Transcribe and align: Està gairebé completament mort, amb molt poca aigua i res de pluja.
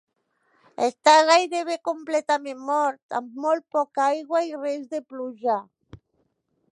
Està 0.85 1.11
gairebé 1.27 1.75
completament 1.89 2.63
mort, 2.71 2.99
amb 3.19 3.37
molt 3.45 3.67
poca 3.77 4.03
aigua 4.17 4.45
i 4.49 4.57
res 4.65 4.91
de 4.95 5.03
pluja. 5.13 5.59